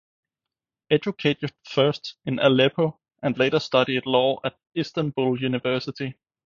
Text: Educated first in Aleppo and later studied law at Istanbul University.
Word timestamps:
Educated 0.89 1.53
first 1.63 2.15
in 2.25 2.39
Aleppo 2.39 2.99
and 3.21 3.37
later 3.37 3.59
studied 3.59 4.07
law 4.07 4.39
at 4.43 4.57
Istanbul 4.75 5.39
University. 5.39 6.17